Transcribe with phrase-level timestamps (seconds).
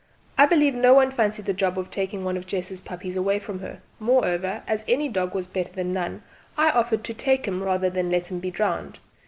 [0.35, 3.59] I believe no one fancied the job of taking one of Jess's puppies away from
[3.59, 6.23] her; moreover, as any dog was better than none,
[6.57, 8.97] I had offered to take him rather than let him be drowned.